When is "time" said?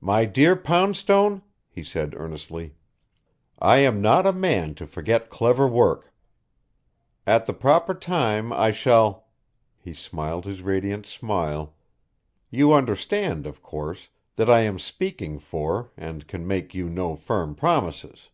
7.94-8.52